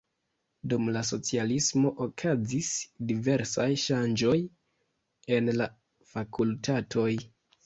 Dum 0.71 0.85
la 0.93 1.01
socialismo 1.09 1.91
okazis 2.05 2.69
diversaj 3.11 3.67
ŝanĝoj 3.83 4.33
en 5.37 5.53
la 5.61 5.69
fakultatoj. 6.17 7.09